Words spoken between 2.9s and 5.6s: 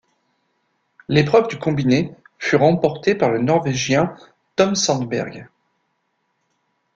par le Norvégien Tom Sandberg.